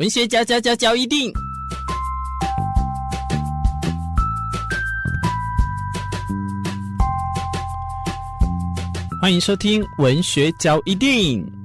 [0.00, 1.30] 文学交交交交一定，
[9.20, 11.59] 欢迎收听文学交一定。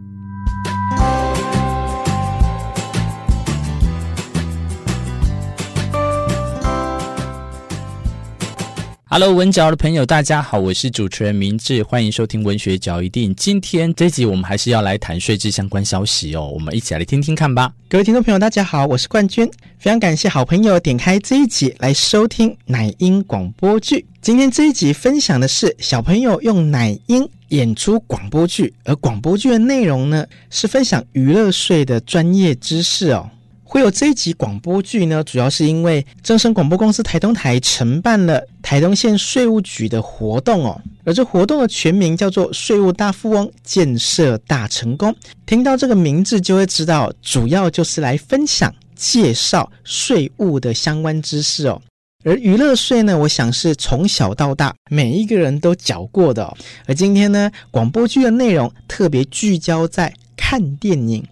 [9.18, 13.34] Hello，文嚼的朋友，大家好，我是主持人明志，欢迎收听文学嚼一定。
[13.34, 17.72] 今天这集我们还是要来谈税制相关消息哦，我们一起来听听看吧。
[17.88, 24.06] 各位听众朋友，大家好，我是冠军，非常感谢好朋友点开这一集来收听奶音广播剧。
[24.22, 33.30] 今天这一集分享的是小朋友用奶音演出广播剧，而广播剧的内容呢是分享娱乐税的专业知识哦。
[33.68, 45.14] 会有这一集广播剧呢，主要是因为正声广播公司台东台承办了台东县税务局的活动哦，而这活动的全名叫做“税务大富翁建设大成功”。
[45.48, 51.82] 听到这个名字就会知道，主要就是来分享介绍税务的相关知识哦。
[52.23, 56.56] 而娱乐税呢，我想是从小到大每一个人都缴过的哦。
[56.86, 61.23] 而今天呢，广播剧的内容特别聚焦在看电影。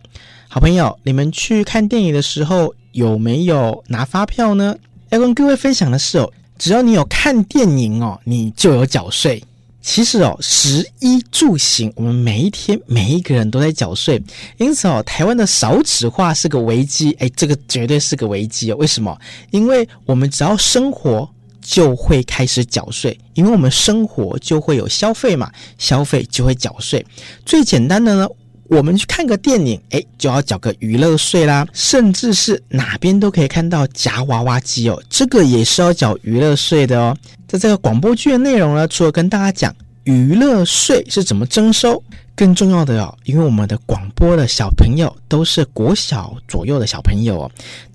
[0.53, 4.77] 好朋友，你们去看电影的时候有没有拿发票呢？
[5.09, 9.43] 要跟各位分享的是哦，只要你有看电影哦，你就有缴税。
[9.81, 14.21] 其实哦，食衣住行，我们每一天每一个人都在缴税。
[14.57, 18.75] 因此哦，台湾的少子化是个危机，哎，这个绝对是个危机哦。
[18.77, 19.19] 为什么？
[19.49, 21.27] 因为我们只要生活
[21.63, 27.03] 就会开始缴税，因为我们生活就会有消费嘛，消费就会缴税。
[27.43, 28.29] 最简单的呢。
[28.73, 37.16] 我们去看个电影，诶，就要缴个娱乐税啦，甚至是哪边都可以看到夹娃娃机哦，这个也是要缴娱乐税的哦。
[37.47, 39.73] 在这个广播剧的内容呢，除了跟大家讲
[40.05, 42.01] 娱乐税是怎么征收，
[42.35, 47.51] 更重要的哦，因为我们的广播的小朋友都是国小左右的小朋友哦，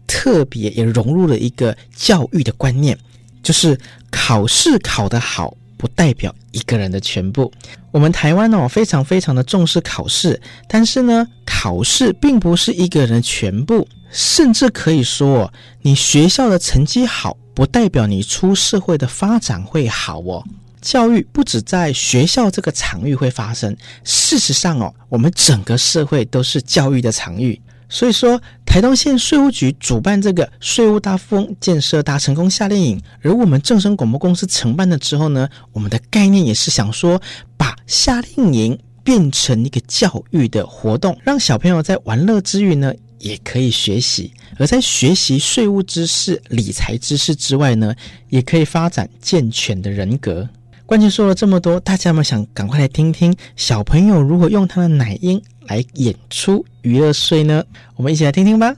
[0.07, 2.97] 特别也融入了一个教育的观念，
[3.43, 3.79] 就是
[4.11, 5.55] 考试考得好。
[5.79, 7.51] 不代表一个人的全部。
[7.91, 15.51] 我们台湾哦，非常非常的重视考试，但是呢，考试并不是一个人的全部，甚至可以说，
[15.81, 20.45] 你学校的成绩好，不代表你出社会的发展会好哦。
[20.81, 27.61] 教育不只在学校这个场域会发生，事实上哦，我们整个社会都是教育的场域。
[27.89, 37.21] 所以说，台东县税务局主办这个税务大富翁建设大成功夏令营，而我们正声广播公司承办了之后呢，我们的概念也是想说，
[37.57, 47.95] 把夏令营变成一个教育的活动，让小朋友在玩乐之余呢，也可以学习，而在学习税务知识、理财知识之外呢，
[48.29, 50.47] 也可以发展健全的人格。
[50.89, 57.63] 关键说了这么多，大家有没有想赶快来听听小朋友如何用他的奶音来演出娱乐税呢？
[57.95, 58.75] 我们一起来听听吧。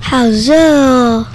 [0.00, 1.26] 好热哦！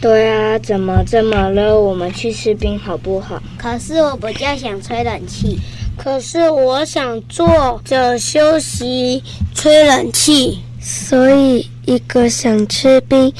[0.00, 1.78] 对啊，怎么这么热？
[1.78, 3.40] 我们去吃冰好不好？
[3.56, 5.60] 可是我比较想吹冷气。
[5.96, 9.22] 可是我想坐着休息，
[9.54, 10.58] 吹冷气。
[10.80, 13.32] 所以，一个想吃冰，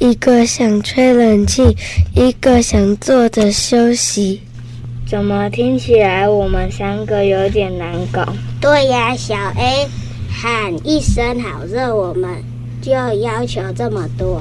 [0.00, 1.76] 一个想吹冷气，
[2.14, 4.40] 一个想坐着休息。
[5.06, 8.24] 怎么听起来我们三个有点难搞？
[8.62, 9.86] 对呀，小 A
[10.30, 12.42] 喊一声“好热”，我们
[12.80, 14.40] 就要求这么多。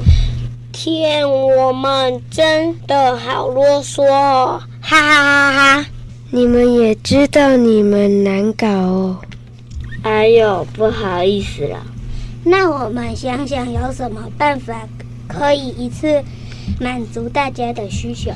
[0.72, 4.62] 天，我们真的好啰嗦哦！
[4.80, 5.86] 哈哈哈哈！
[6.32, 9.18] 你们也知道你们难搞哦。
[10.04, 11.86] 哎呦，不好意思了。
[12.46, 14.88] 那我们想想有什么办法
[15.30, 16.22] 可以一次
[16.82, 18.32] 满足大家的需求？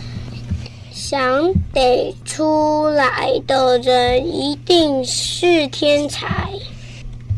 [0.92, 6.48] 想得出来的人一定是天才。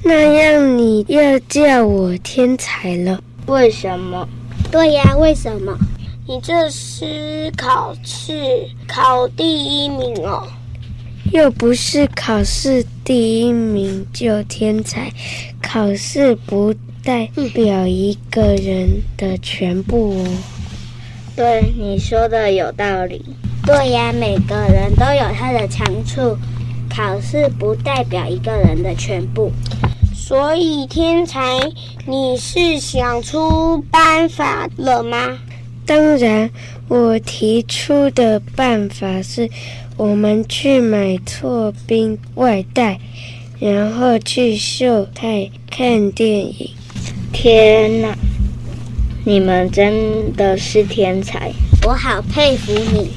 [0.03, 3.19] 那样你要叫我天才了？
[3.47, 4.27] 为什么？
[4.69, 5.75] 对呀，为什么？
[6.27, 10.45] 你这是考试考第一名哦。
[11.31, 15.11] 又不是考试第一名就天才，
[15.61, 16.73] 考试不
[17.05, 20.25] 代表一个人的全部哦。
[21.35, 23.23] 对，你说的有道理。
[23.63, 26.35] 对呀，每个人都有他的长处，
[26.89, 29.51] 考试不代表一个人的全部。
[30.15, 31.59] 所以天才，
[32.07, 35.37] 你是想出办法了吗？
[35.85, 36.49] 当然，
[36.87, 39.47] 我提出的办法是。
[39.97, 42.99] 我们去买错冰外带，
[43.61, 46.69] 然后去秀泰看电影。
[47.35, 48.17] 天哪，
[49.25, 51.51] 你们真的是天才，
[51.85, 53.11] 我好佩服你。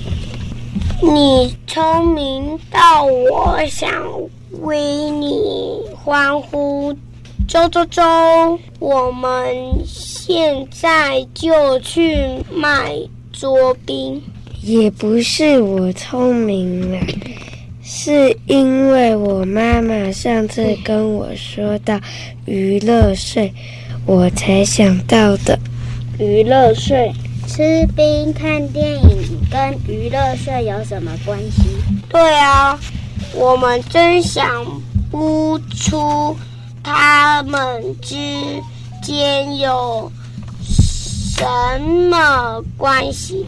[1.00, 3.88] 你聪明到我想
[4.60, 6.92] 为你欢呼
[7.46, 8.02] ：“周周周，
[8.80, 9.54] 我们
[9.86, 12.18] 现在就去
[12.52, 12.98] 卖
[13.32, 14.20] 桌冰。”
[14.62, 16.98] 也不是我聪明了，
[17.84, 21.98] 是因为我妈妈上次跟我说到
[22.46, 23.52] 娱乐税，
[24.08, 25.58] 我才想到的。
[26.19, 27.12] 娱乐税，
[27.46, 31.60] 吃冰看电影跟娱乐税有什么关系？
[32.08, 32.81] 对啊，
[33.34, 34.64] 我们真想
[35.10, 36.34] 不出
[36.82, 37.60] 他们
[38.00, 38.16] 之
[39.02, 40.11] 间有
[40.58, 41.44] 什
[42.08, 43.44] 么关系。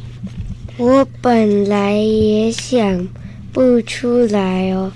[0.76, 3.08] 我本来也想
[3.50, 4.92] 不出来哦，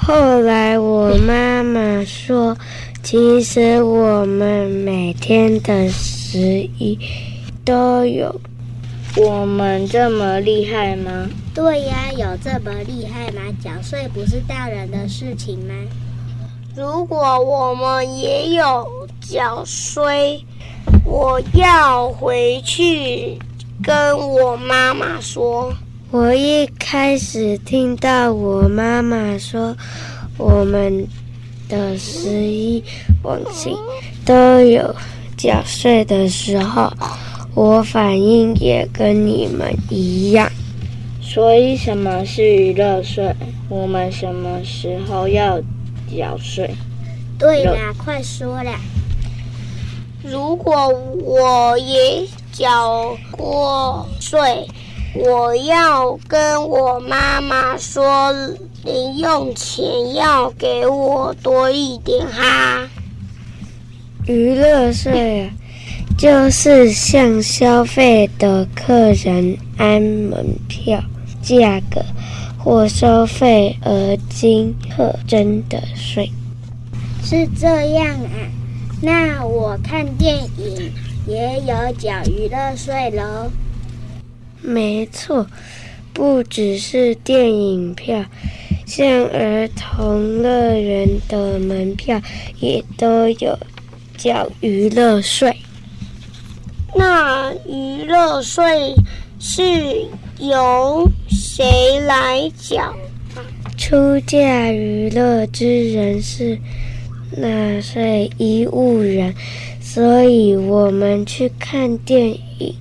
[0.00, 2.56] 后来我妈妈说，
[3.02, 6.38] 其实我们每天的十
[6.78, 6.98] 一
[7.64, 8.40] 都有。
[9.16, 11.28] 我们这么厉害吗？
[11.54, 13.42] 对呀，有这么厉害吗？
[13.62, 15.74] 缴税不是大人的事情吗？
[16.76, 18.86] 如果我们也有
[19.20, 20.44] 缴税，
[21.04, 23.38] 我要回去。
[23.80, 25.72] 跟我妈妈说，
[26.10, 29.76] 我一开始听到我妈妈说，
[30.38, 31.06] 我们
[31.68, 32.82] 的十一
[33.22, 33.76] 往期
[34.24, 34.94] 都有
[35.36, 36.90] 缴税的时候，
[37.54, 40.50] 我反应也跟你们一样。
[41.20, 43.34] 所以什么是娱乐税？
[43.68, 45.60] 我们什么时候要
[46.10, 46.70] 缴税？
[47.38, 48.80] 对啦，快说啦！
[50.22, 50.88] 如果
[51.22, 54.66] 我也缴过税，
[55.14, 58.32] 我要跟我妈妈说，
[58.84, 62.88] 零用钱要给我多一点哈。
[64.26, 65.50] 娱乐税啊，
[66.16, 71.02] 就是向消费的客人按门票
[71.42, 72.02] 价格
[72.58, 76.30] 或收费而经课征的税。
[77.24, 78.36] 是这样啊，
[79.00, 80.92] 那我看电影。
[81.26, 83.50] 也有缴娱乐税喽。
[84.60, 85.46] 没错，
[86.12, 88.24] 不只是电影票，
[88.86, 92.20] 像儿童乐园的门票
[92.60, 93.58] 也都有
[94.16, 95.56] 缴娱乐税。
[96.94, 98.94] 那娱乐税
[99.38, 99.62] 是
[100.38, 102.94] 由谁来缴？
[103.76, 106.58] 出价娱乐之人是
[107.36, 109.34] 纳税义务人。
[109.80, 112.28] 所以我们去看电
[112.58, 112.74] 影，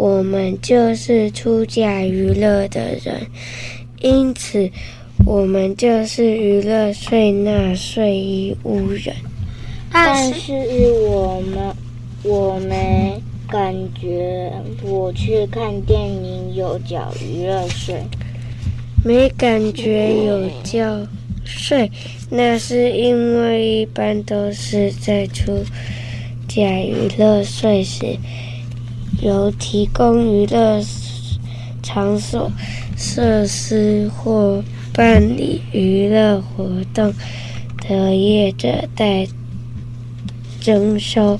[0.00, 3.20] 我们就是出假娱乐的人，
[4.00, 4.70] 因此
[5.26, 9.14] 我们就是娱乐税纳税义务人。
[9.92, 10.54] 但是
[11.06, 11.76] 我们
[12.22, 14.50] 我没感觉，
[14.82, 18.02] 我去看电影有缴娱乐税，
[19.04, 21.06] 没感觉有交
[21.44, 21.90] 税，
[22.30, 25.62] 那是因为一般都是在出。
[26.48, 28.16] 假娱乐税时，
[29.20, 30.82] 由提供娱乐
[31.82, 32.50] 场所
[32.96, 34.62] 设施或
[34.92, 37.12] 办理娱乐活动
[37.88, 39.26] 的业者代
[40.60, 41.38] 征收，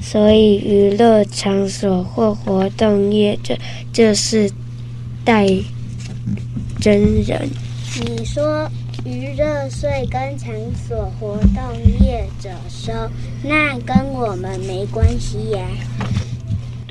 [0.00, 3.56] 所以娱乐场所或活动业者
[3.92, 4.50] 就是
[5.24, 5.46] 代
[6.80, 7.48] 征人。
[8.00, 8.70] 你说。
[9.04, 12.92] 娱乐税跟场所活动业者收，
[13.42, 15.66] 那跟我们没关系呀？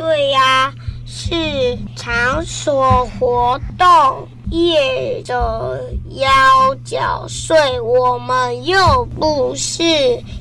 [0.01, 0.73] 对呀，
[1.05, 5.79] 是场所活动业者
[6.09, 9.83] 要缴税，我们又不是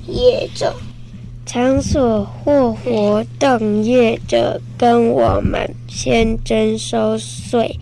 [0.07, 0.75] 业者。
[1.45, 7.79] 场所或活动业者跟我们先征收税，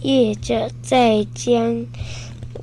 [0.00, 1.84] 业者再将。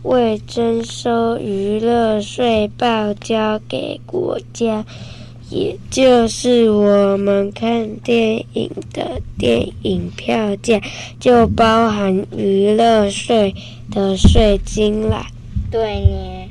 [0.02, 4.84] 未征收娱乐税报交给国家，
[5.52, 10.82] 也就是我们看电影的电影票价
[11.20, 13.54] 就包含娱乐税
[13.92, 15.28] 的税金啦。
[15.70, 16.50] 对呢，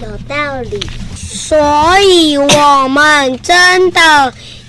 [0.00, 0.80] 有道理。
[1.14, 1.56] 所
[2.00, 4.00] 以我们真的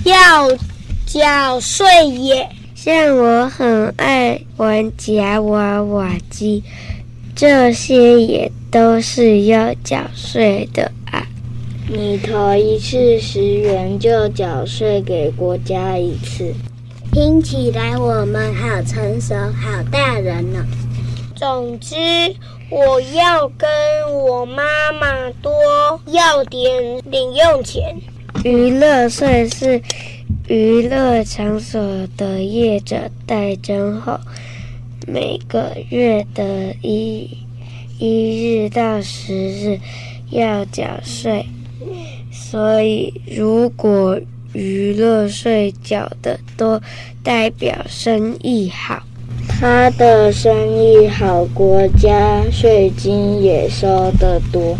[0.03, 0.49] 要
[1.05, 2.49] 缴税耶。
[2.75, 6.61] 像我很爱玩夹娃娃机。
[7.35, 11.25] 这些也都是要缴税的啊！
[11.91, 16.53] 你投一次十元就缴税给国家一次，
[17.11, 20.63] 听起来我们好成熟、好大人呢。
[21.35, 21.95] 总之，
[22.69, 23.67] 我要跟
[24.23, 24.61] 我妈
[25.01, 25.51] 妈多
[26.05, 26.61] 要点
[27.05, 27.99] 零用钱。
[28.43, 29.81] 娱乐税是
[30.47, 31.81] 娱乐场所
[32.15, 34.19] 的业者代征后。
[35.07, 37.35] 每个月的一
[37.97, 39.79] 一日到十日
[40.29, 41.43] 要缴税，
[42.31, 44.19] 所以如果
[44.53, 46.81] 娱乐税缴的多，
[47.23, 49.03] 代表生意好。
[49.47, 54.75] 他的生意好，国家税金也收得多。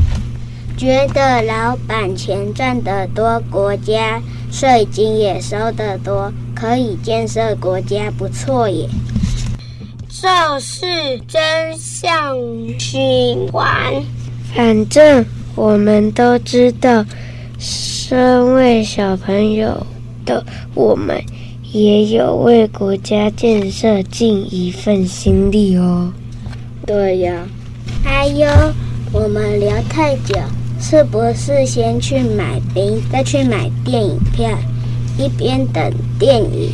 [0.77, 8.87] 觉得老板钱赚得多，国家税金也收得多，可以建设国家，不错耶。
[10.09, 12.37] 这是真相
[12.79, 13.93] 循环。
[14.53, 15.25] 反正
[15.59, 17.05] 我们都知道，
[17.59, 19.85] 身为小朋友
[20.25, 21.21] 的我们。
[21.73, 26.11] 也有为国家建设尽一份心力哦。
[26.87, 27.45] 对呀。
[28.05, 28.47] 哎呦，
[29.11, 30.35] 我们聊太久，
[30.79, 34.49] 是不是先去买冰，再去买电影票，
[35.17, 36.71] 一边等电影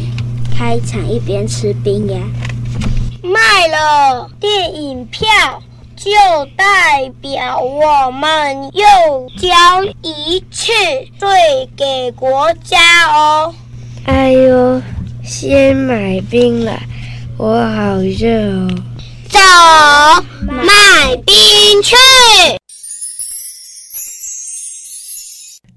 [0.56, 2.20] 开场，一边吃冰呀？
[3.24, 5.28] 卖了电影票，
[5.96, 6.12] 就
[6.58, 8.84] 代表我们又
[9.40, 10.74] 交一次
[11.20, 13.54] 税给国家哦。
[14.06, 14.82] 哎呦，
[15.24, 16.78] 先买冰了，
[17.38, 18.70] 我好热哦！
[19.30, 19.40] 走，
[20.48, 21.34] 买冰
[21.82, 21.96] 去。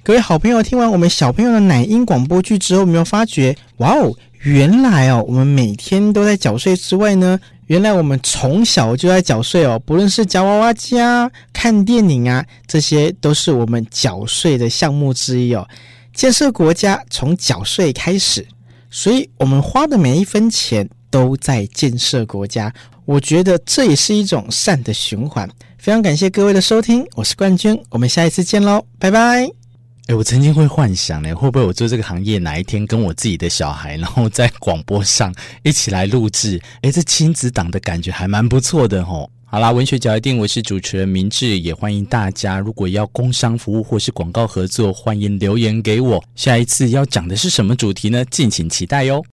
[0.03, 3.57] 各位好朋友，听完我们小朋友的奶音广播剧之后，有没有发觉？
[3.77, 9.81] 哇哦，原来哦，我们每天都在缴税之外呢，原来我们从小就在缴税哦。
[9.87, 15.67] 不论是夹娃娃机啊、看电影啊，这些都是我们缴税的项目之一哦。
[16.13, 18.45] 建设国家从缴税开始，
[18.91, 22.73] 所以我们花的每一分钱都在建设国家。
[23.05, 25.49] 我觉得这也是一种善的循环。
[25.79, 29.68] 非常感谢各位的收听，我是冠军，我们下一次见喽，拜拜。
[30.09, 36.59] 诶，我曾经会幻想呢，会不会我做这个行业，哪一天跟我自己的小孩，然后在广播上一起来录制？
[36.81, 39.31] 诶，这亲子档的感觉还蛮不错的吼。
[39.45, 46.25] 好啦，文学角一定，我是主持人明志，也欢迎大家，如果要工商服务或是广告合作，欢迎留言给我。
[46.35, 48.25] 下一次要讲的是什么主题呢？
[48.31, 49.23] 敬请期待哟。